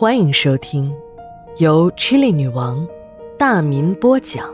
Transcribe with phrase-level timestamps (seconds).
[0.00, 0.90] 欢迎收听
[1.58, 2.88] 由 Chili 女王
[3.38, 4.50] 大民播讲、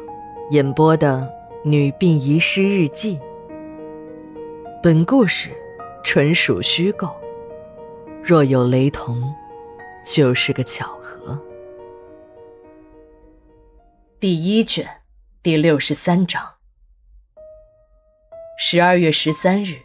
[0.50, 1.20] 演播的
[1.68, 3.16] 《女病遗失日记》。
[4.82, 5.50] 本故事
[6.02, 7.16] 纯属虚构，
[8.24, 9.22] 若有雷同，
[10.04, 11.40] 就是个巧合。
[14.18, 14.84] 第一卷
[15.44, 16.44] 第六十三章。
[18.58, 19.76] 十二月十三日，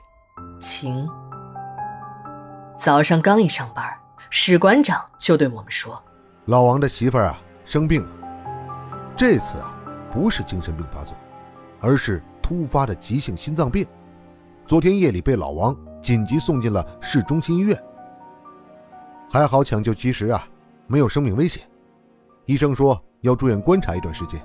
[0.60, 1.08] 晴。
[2.76, 3.86] 早上刚一上班，
[4.34, 6.02] 史馆长就对我们说
[6.48, 8.10] ：“老王的媳妇儿啊生病了，
[9.18, 9.78] 这次啊
[10.10, 11.18] 不是精神病发作，
[11.82, 13.86] 而是突发的急性心脏病。
[14.66, 17.78] 昨天夜里被老王紧急送进了市中心医院，
[19.30, 20.48] 还好抢救及时啊，
[20.88, 21.62] 没有生命危险。
[22.46, 24.42] 医生说要住院观察一段时间。”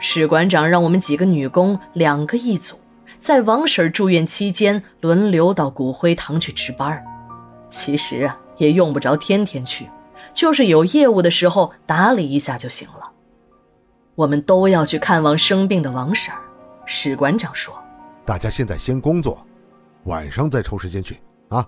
[0.00, 2.80] 史馆长让我们几个女工两个一组，
[3.20, 7.00] 在王婶住院期间轮流到骨灰堂去值班。
[7.68, 9.88] 其实啊，也用不着天天去，
[10.32, 13.10] 就是有业务的时候打理一下就行了。
[14.14, 16.38] 我们都要去看望生病的王婶儿。
[16.84, 17.74] 史馆长说
[18.24, 19.44] ：“大家现在先工作，
[20.04, 21.66] 晚上再抽时间去啊。”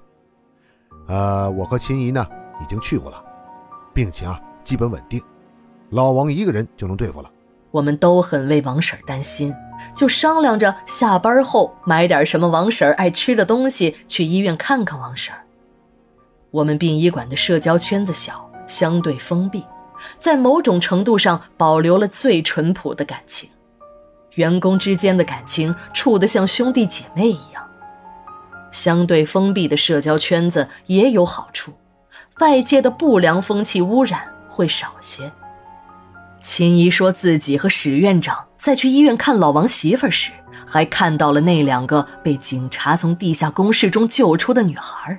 [1.09, 2.25] 呃，我和秦姨呢
[2.61, 3.25] 已经去过了，
[3.95, 5.21] 病情啊基本稳定，
[5.91, 7.31] 老王一个人就能对付了。
[7.71, 9.55] 我们都很为王婶儿担心，
[9.95, 15.41] 就商量着下班后买点什么王婶儿爱吃的东西去医院看看王婶儿。
[16.53, 19.65] 我们殡仪馆的社交圈子小，相对封闭，
[20.19, 23.49] 在某种程度上保留了最淳朴的感情，
[24.35, 27.67] 员工之间的感情处得像兄弟姐妹一样。
[28.71, 31.73] 相对封闭的社交圈子也有好处，
[32.41, 35.33] 外界的不良风气污染会少些。
[36.43, 40.33] 秦姨说自己和史院长在去医院看老王媳妇时，
[40.67, 45.19] 还看到了那两个被警察从地下工事中救出的女孩。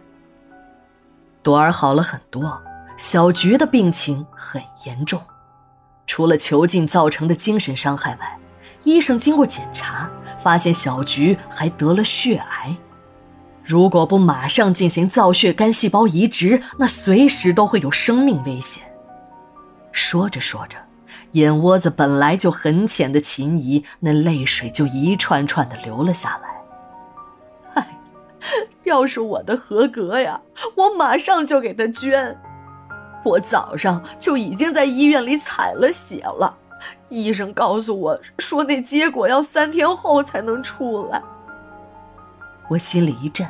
[1.43, 2.61] 朵儿好了很多，
[2.95, 5.21] 小菊的病情很严重，
[6.07, 8.39] 除了囚禁造成的精神伤害外，
[8.83, 10.09] 医生经过检查
[10.41, 12.75] 发现小菊还得了血癌，
[13.61, 18.83] 如果不马上进行造血干细胞移植，那随时都会有生命危险。
[19.91, 20.77] 说着说着，
[21.31, 26.52] 眼窝子本来就很浅的秦姨那泪水就一串串的流了下来。
[28.83, 30.39] 要是我的合格呀，
[30.75, 32.37] 我马上就给他捐。
[33.23, 36.53] 我早上就已经在医院里采了血了，
[37.07, 41.21] 医生告诉我说那结果要三天后才能出来。
[42.69, 43.47] 我心里一震，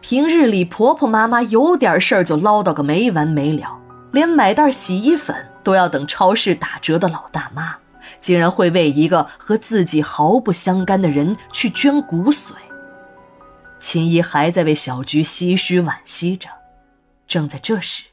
[0.00, 3.78] 平日里婆婆妈妈有点事儿就唠叨个没完没了，
[4.12, 7.76] 连买袋洗衣粉都要等超市打折的老大妈，
[8.18, 12.52] 竟然会为一个和自己毫不相干的人去捐骨髓。
[13.80, 16.50] 秦姨还在为小菊唏嘘惋惜着，
[17.26, 18.04] 正在这时，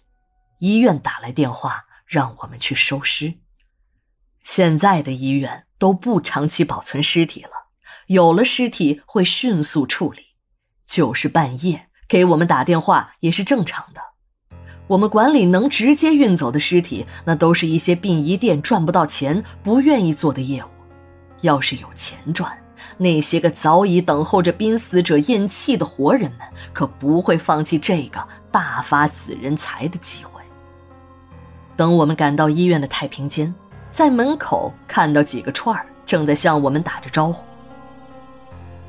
[0.59, 3.35] 医院打来电话让我们去收尸。
[4.41, 7.51] 现在的医院都不长期保存尸体了，
[8.07, 10.28] 有了尸体会迅速处理，
[10.88, 14.01] 就是半夜给我们打电话也是正常的。
[14.88, 20.69] 我们管理能直接运走的尸体，那都是一些殡仪店赚不到钱、不愿意做的业务。
[21.41, 22.57] 要是有钱赚。
[22.97, 30.41] 那些个早已等候着濒死者咽气的活人们，可不会放弃这个大发死人财的机会。
[31.75, 33.53] 等我们赶到医院的太平间，
[33.91, 37.45] 在门口看到几个串儿正在向我们打着招呼。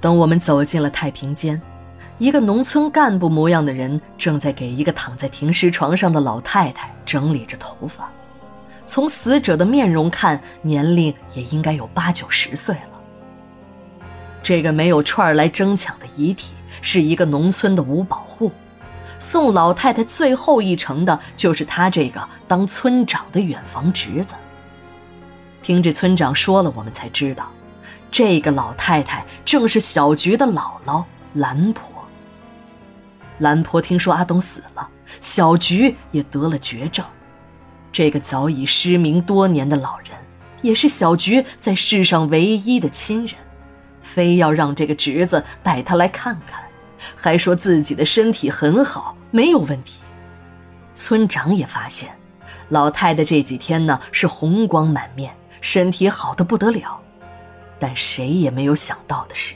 [0.01, 1.61] 等我们走进了太平间，
[2.19, 8.11] 一个农村干部模样的人正在给一个躺在停尸床上的老太太整理着头发。
[8.87, 12.88] 从死者的面容看，年龄也应该有八九十岁了。
[14.49, 18.51] 这个没有串儿来争抢的遗体，是一个农村的五保户，
[19.19, 24.35] 送老太太最后一程的，就是他这个当村长的远房侄子。
[25.61, 27.53] 听这村长说了，我们才知道，
[28.11, 31.05] 这个老太太正是小菊的姥姥
[31.35, 31.93] 兰婆。
[33.41, 34.89] 兰婆听说阿东死了，
[35.21, 37.05] 小菊也得了绝症，
[37.93, 40.17] 这个早已失明多年的老人，
[40.63, 43.35] 也是小菊在世上唯一的亲人。
[44.09, 46.63] 非要让这个侄子带他来看看，
[47.15, 50.03] 还说自己的身体很好，没有问题。
[50.95, 52.09] 村长也发现，
[52.71, 56.99] 老太太这几天呢是红光满面，身体好的不得了。
[57.79, 59.55] 但谁也没有想到的是，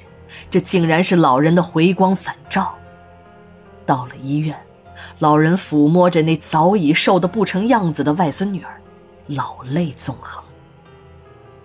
[0.51, 2.75] 这竟然是老人的回光返照。
[3.87, 4.57] 到了医院，
[5.19, 8.81] 老人抚摸着那早已瘦得不成样子的外孙女儿，
[9.27, 10.45] 老泪纵横。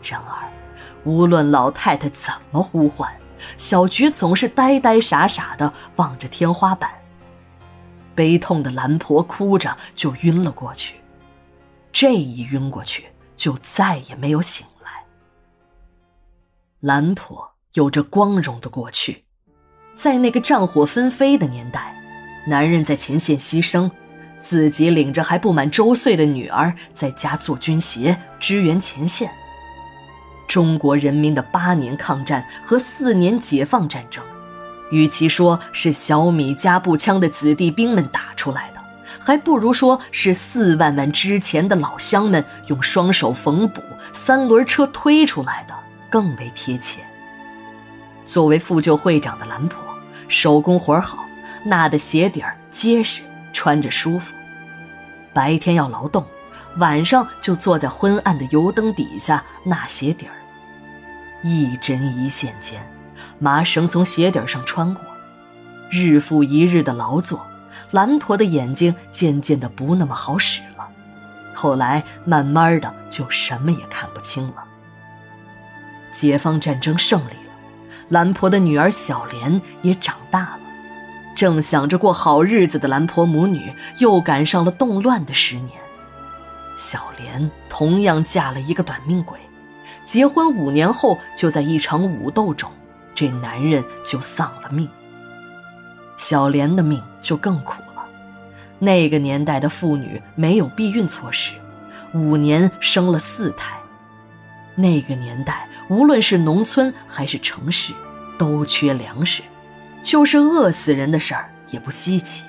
[0.01, 0.56] 然而。
[1.03, 3.11] 无论老太太怎么呼唤，
[3.57, 6.91] 小菊总是呆呆傻傻的望着天花板。
[8.13, 10.95] 悲痛的兰婆哭着就晕了过去，
[11.91, 14.89] 这一晕过去，就再也没有醒来。
[16.79, 19.25] 兰婆有着光荣的过去，
[19.94, 21.95] 在那个战火纷飞的年代，
[22.47, 23.91] 男人在前线牺牲，
[24.39, 29.31] 自己领着还不满周岁的女儿在家做军鞋支援前线。
[30.47, 34.23] 中国人民的八年抗战和四年解放战争，
[34.89, 38.81] 与其说是小米加步枪的子弟兵们打出来的，
[39.19, 43.81] 还不如说是四万万之前的老乡们用双手缝补、
[44.13, 45.75] 三轮车推出来的
[46.09, 47.01] 更为贴切。
[48.23, 49.83] 作为妇救会长的兰婆，
[50.27, 51.25] 手工活好，
[51.65, 53.21] 纳的鞋底儿结实，
[53.51, 54.33] 穿着舒服。
[55.33, 56.25] 白天要劳动，
[56.77, 60.37] 晚上就坐在昏暗的油灯底下纳鞋底儿。
[61.44, 62.81] 一针一线间，
[63.39, 65.04] 麻绳从鞋底上穿过，
[65.89, 67.45] 日复一日的劳作，
[67.92, 70.88] 兰婆的眼睛渐渐的不那么好使了。
[71.54, 74.63] 后来慢慢的就什么也看不清了。
[76.12, 77.54] 解放战争胜利了，
[78.10, 80.60] 兰婆的女儿小莲也长大了，
[81.36, 85.80] 正想着过好日子的兰婆母女又赶上了动乱的十年。
[86.75, 89.40] 小莲同样嫁了一个短命鬼。
[90.06, 92.72] 结婚五年后，就在一场武斗中，
[93.13, 94.88] 这男人就丧了命。
[96.16, 98.04] 小莲的命就更苦了。
[98.80, 101.54] 那个年代的妇女没有避孕措施，
[102.13, 103.75] 五年生了四胎。
[104.75, 107.94] 那个年代，无论是农村还是城市，
[108.38, 109.42] 都缺粮食，
[110.04, 112.44] 就是饿死人的事儿也不稀奇。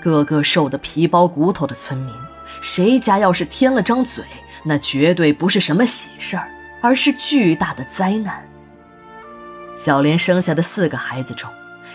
[0.00, 2.14] 个个瘦得皮包骨头的村民，
[2.62, 4.24] 谁家要是添了张嘴？
[4.62, 6.48] 那绝对不是什么喜事儿，
[6.80, 8.42] 而是巨大的灾难。
[9.76, 11.50] 小莲生下的四个孩子中，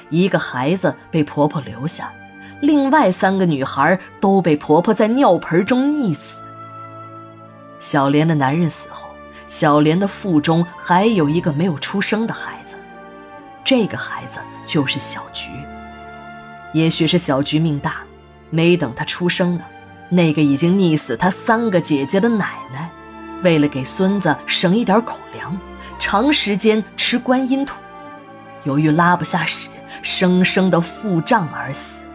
[0.10, 2.12] 一个孩子被婆婆留下，
[2.62, 6.44] 另外三个女孩都被婆婆在尿盆中溺死。
[7.78, 9.10] 小莲的男人死后，
[9.46, 12.76] 小莲的腹中还有一个没有出生的孩子，
[13.64, 15.52] 这个孩子就是小菊。
[16.74, 17.98] 也许是小菊命大，
[18.50, 19.64] 没等她出生呢。
[20.16, 22.90] 那个已经溺死他三个姐姐的奶奶，
[23.44, 25.60] 为了给孙子省一点口粮，
[26.00, 27.76] 长时间吃观音土，
[28.64, 29.68] 由于拉不下屎，
[30.02, 32.06] 生生的腹胀而死。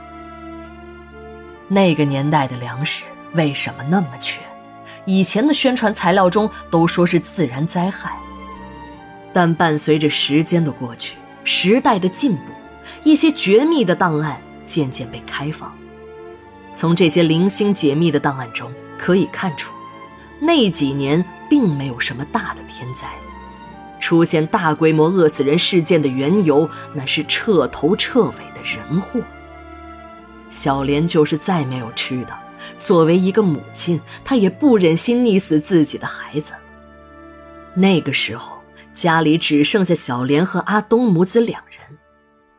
[1.69, 3.05] 那个年代的粮食
[3.35, 4.41] 为什么那么缺？
[5.05, 8.13] 以前的宣传材料中都说是自然灾害，
[9.31, 12.43] 但伴随着时间的过去，时代的进步，
[13.05, 15.71] 一些绝密的档案渐渐被开放。
[16.73, 19.75] 从这些零星解密的档案中可以看出，
[20.39, 23.09] 那几年并没有什么大的天灾，
[23.99, 29.21] 出现大规模饿死人事件的缘由，那是彻头彻尾的人祸。
[30.49, 32.37] 小莲就是再没有吃的，
[32.79, 36.53] 作为一个母亲，她也不忍心溺死自己的孩子。
[37.75, 38.61] 那个时候，
[38.93, 42.00] 家里只剩下小莲和阿东母子两人。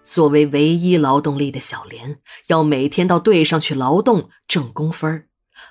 [0.03, 5.27] 作为唯一劳动力的小莲，要每天到队上去劳动挣工分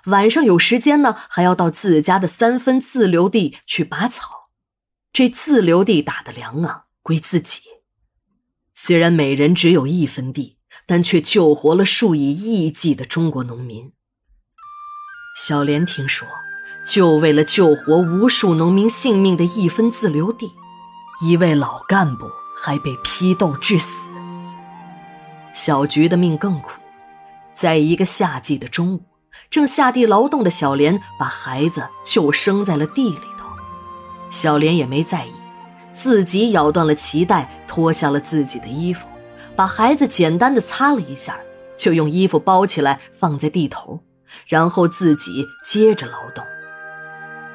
[0.07, 4.51] 晚上有时间呢，还要到自家的三分自留地去拔草。
[5.13, 7.63] 这自留地打的粮啊，归自己。
[8.75, 10.57] 虽然每人只有一分地，
[10.87, 13.93] 但却救活了数以亿计的中国农民。
[15.37, 16.27] 小莲听说，
[16.87, 20.53] 就为了救活无数农民性命的一分自留地，
[21.27, 22.27] 一位老干部
[22.57, 24.09] 还被批斗致死。
[25.53, 26.71] 小菊的命更苦，
[27.53, 29.03] 在一个夏季的中午，
[29.51, 33.49] 正下地劳动的小莲把孩子就生在了地里头。
[34.29, 35.33] 小莲也没在意，
[35.93, 39.09] 自己咬断了脐带，脱下了自己的衣服，
[39.57, 41.39] 把孩子简单的擦了一下，
[41.77, 44.01] 就用衣服包起来放在地头，
[44.47, 46.45] 然后自己接着劳动。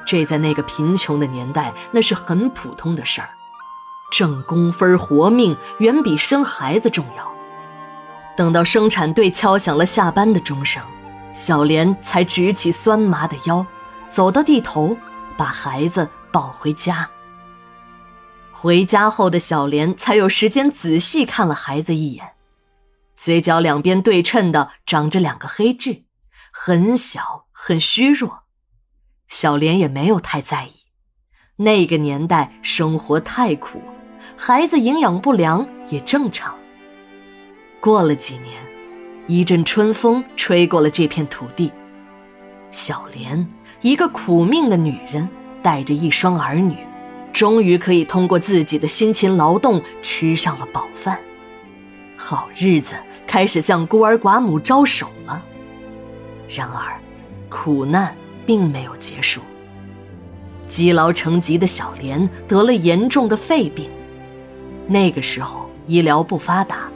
[0.04, 3.30] 这在那个贫穷的年代，那是很普通的事儿。
[4.12, 7.35] 挣工分活命，远比生孩子重要。
[8.36, 10.82] 等到生产队敲响了下班的钟声，
[11.32, 13.66] 小莲才直起酸麻的腰，
[14.08, 14.96] 走到地头，
[15.36, 17.08] 把孩子抱回家。
[18.52, 22.32] 回家后的小莲才有时间仔细看了孩子一眼，
[23.16, 26.04] 嘴角两边对称的长着两个黑痣，
[26.52, 28.44] 很小很虚弱。
[29.28, 30.70] 小莲也没有太在意，
[31.56, 33.80] 那个年代生活太苦，
[34.36, 36.54] 孩子营养不良也正常。
[37.80, 38.54] 过了几年，
[39.26, 41.70] 一阵春风吹过了这片土地。
[42.70, 43.46] 小莲，
[43.80, 45.28] 一个苦命的女人，
[45.62, 46.76] 带着一双儿女，
[47.32, 51.18] 终于可以通过自己的辛勤劳动吃上了饱饭，
[52.16, 55.42] 好日子开始向孤儿寡母招手了。
[56.48, 57.00] 然而，
[57.48, 58.14] 苦难
[58.44, 59.40] 并没有结束。
[60.66, 63.88] 积劳成疾的小莲得了严重的肺病，
[64.88, 66.90] 那个时候医疗不发达，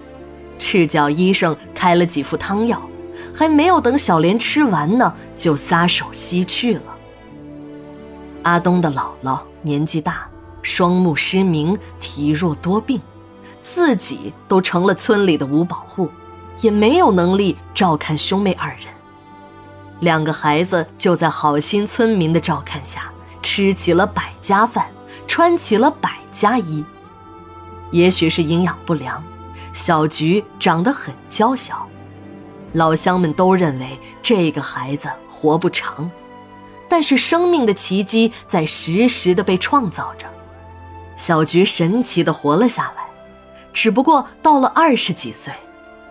[0.61, 2.81] 赤脚医生开了几副汤药，
[3.35, 6.83] 还没有等小莲吃完呢，就撒手西去了。
[8.43, 10.29] 阿东的姥姥年纪大，
[10.63, 13.01] 双目失明，体弱多病，
[13.61, 16.09] 自己都成了村里的五保户，
[16.61, 18.87] 也没有能力照看兄妹二人。
[19.99, 23.11] 两个孩子就在好心村民的照看下。
[23.43, 24.87] 吃起了百家饭，
[25.27, 26.85] 穿起了百家衣。
[27.91, 29.25] 也许是营养不良，
[29.73, 31.87] 小菊长得很娇小，
[32.73, 36.11] 老乡们都认为这个孩子活不长。
[36.89, 40.27] 但是生命的奇迹在时时的被创造着，
[41.15, 43.05] 小菊神奇的活了下来。
[43.73, 45.55] 只不过到了二十几岁，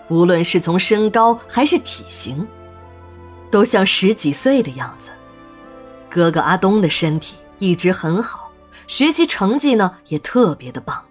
[0.08, 2.48] 无论是从身高还是体型，
[3.52, 5.12] 都像十几岁的样子。
[6.10, 8.50] 哥哥阿东的身体一直很好，
[8.88, 11.04] 学习成绩呢也特别的棒。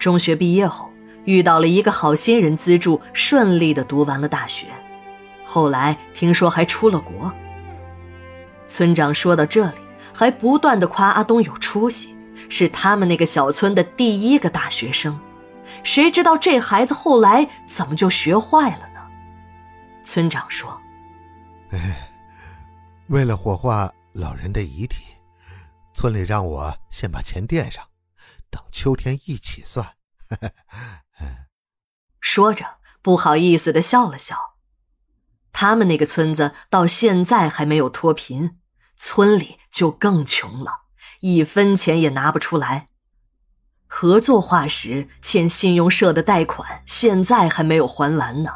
[0.00, 0.90] 中学毕业后，
[1.24, 4.66] 遇到了一个好心人资助，顺利的读完了大学。
[5.44, 7.32] 后来听说还出了国。
[8.66, 9.80] 村长说到这里，
[10.12, 12.16] 还不断的夸阿东有出息，
[12.48, 15.18] 是他们那个小村的第一个大学生。
[15.82, 19.00] 谁知道这孩子后来怎么就学坏了呢？
[20.04, 20.80] 村长说
[21.72, 22.10] ：“哎，
[23.08, 25.06] 为了火化。”老人的遗体，
[25.94, 27.82] 村里让我先把钱垫上，
[28.50, 29.86] 等秋天一起算。
[32.34, 34.54] 说着，不好意思的笑了笑。
[35.52, 38.56] 他们那个村子到现在还没有脱贫，
[38.96, 40.84] 村里就更穷了，
[41.20, 42.88] 一分钱也拿不出来。
[43.86, 48.50] 合作化石欠信用社的贷款，现在还没有还完呢。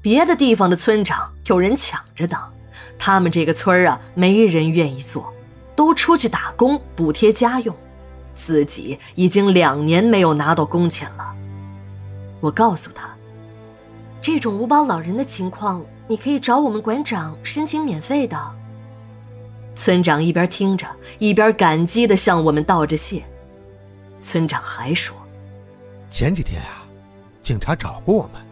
[0.00, 2.52] 别的地方的村长有人抢着当。
[3.00, 5.34] 他们这个村啊，没人愿意做，
[5.74, 7.76] 都出去打工补贴家用，
[8.32, 11.31] 自己已经两年没有拿到工钱了。
[12.42, 13.08] 我告诉他，
[14.20, 18.36] 这种五保老人的情况，你可以找我们馆长申请免费的。
[19.76, 20.84] 村长一边听着，
[21.20, 23.22] 一边感激地向我们道着谢。
[24.20, 25.16] 村长还说，
[26.10, 26.82] 前几天啊，
[27.40, 28.42] 警察找过我们，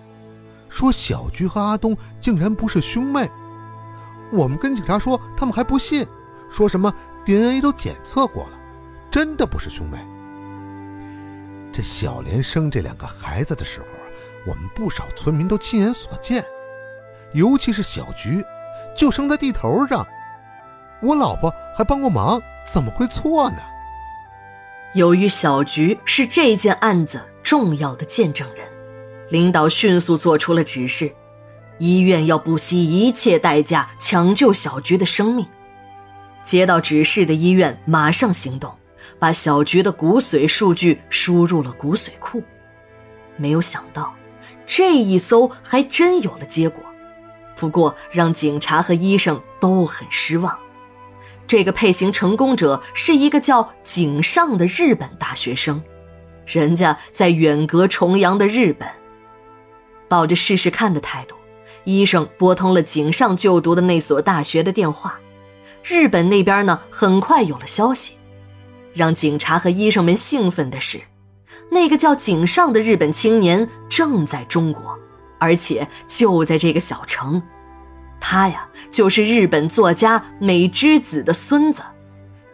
[0.69, 3.29] 说小菊和阿东竟然不是兄妹。
[4.33, 6.07] 我们跟警察说，他们还不信，
[6.49, 6.95] 说什么
[7.25, 8.59] DNA 都检测过了，
[9.11, 9.99] 真的不是兄妹。
[11.73, 13.87] 这小莲生这两个孩子的时候，
[14.47, 16.45] 我们不少村民都亲眼所见，
[17.33, 18.45] 尤其是小菊，
[18.97, 20.07] 就生在地头上，
[21.00, 23.59] 我老婆还帮过忙，怎么会错呢？
[24.95, 28.67] 由于小菊是这件案子重要的见证人，
[29.29, 31.12] 领导迅速做出了指示。
[31.79, 35.47] 医院要不惜一切代价抢救小菊的生命。
[36.43, 38.75] 接到指示的医院马上行动，
[39.19, 42.42] 把小菊的骨髓数据输入了骨髓库。
[43.37, 44.14] 没有想到，
[44.66, 46.83] 这一搜还真有了结果。
[47.57, 50.59] 不过让警察和医生都很失望。
[51.47, 55.83] 这个配型成功者是一个叫井上的日本大学生，
[56.47, 58.88] 人家在远隔重洋的日本，
[60.09, 61.35] 抱着试试看的态度。
[61.85, 65.19] 医生拨通了井上就读的那所大学的电话，
[65.83, 68.20] 日本那边呢很快有了消息。
[68.95, 71.01] 让警察和医生们兴奋的是，
[71.71, 74.99] 那个叫井上的日本青年正在中国，
[75.39, 77.43] 而且就在这个小城。
[78.21, 81.83] 他呀，就是日本作家美之子的孙子，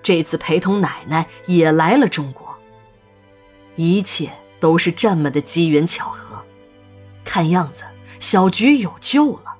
[0.02, 2.46] 这次陪同奶奶也来了中国。
[3.74, 6.36] 一切都是这么的机缘巧合，
[7.24, 7.84] 看样子。
[8.18, 9.56] 小菊有救了。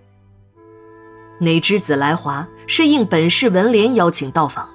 [1.38, 4.70] 美之子来华是应本市文联邀请到访，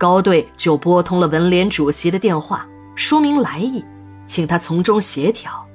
[0.00, 3.84] 高队就拨通了文联主席的电话，说明来意，
[4.24, 5.66] 请他从中协调。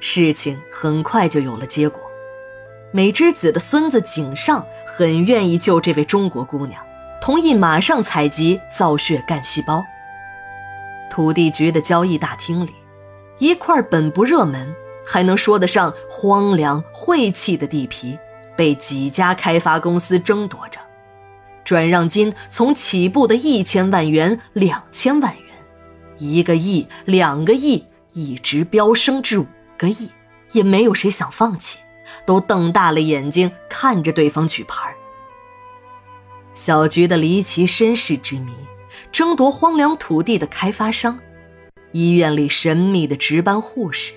[0.00, 2.02] 事情很快就有了结果，
[2.92, 6.82] 美之子的孙子井上很愿意救这位中国姑娘，
[7.20, 9.84] 同意马上采集造血干细胞。
[11.08, 12.74] 土地局的交易大厅里，
[13.38, 14.74] 一块本不热门。
[15.08, 18.18] 还能说得上荒凉晦气的地皮，
[18.56, 20.80] 被几家开发公司争夺着，
[21.66, 25.44] 转让金从起步的一千万元、两千万元，
[26.16, 29.46] 一个亿、两个亿，一直飙升至五
[29.76, 30.08] 个亿，
[30.52, 31.80] 也没有谁想放弃，
[32.24, 34.94] 都瞪大了眼睛看着对方举牌。
[36.54, 38.52] 小菊的离奇身世之谜，
[39.10, 41.18] 争夺荒凉土地的开发商，
[41.90, 44.12] 医院里神秘的值班护士。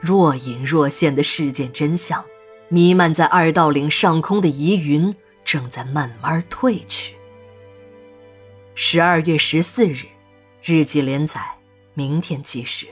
[0.00, 2.24] 若隐若现的事件真相，
[2.70, 7.14] 弥漫在二道岭上空的疑云，正在慢慢褪去。
[8.74, 10.06] 十二月十四日，
[10.62, 11.40] 日记连载，
[11.94, 12.88] 明天继续。